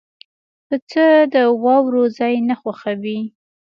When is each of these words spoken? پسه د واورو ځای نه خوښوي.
پسه 0.67 1.05
د 1.33 1.35
واورو 1.63 2.03
ځای 2.17 2.35
نه 2.49 2.55
خوښوي. 2.61 3.19